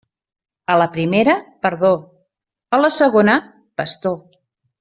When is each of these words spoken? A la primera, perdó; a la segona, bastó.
A 0.75 0.77
la 0.81 0.87
primera, 0.95 1.35
perdó; 1.67 1.93
a 2.79 2.83
la 2.87 2.91
segona, 2.97 3.39
bastó. 3.83 4.19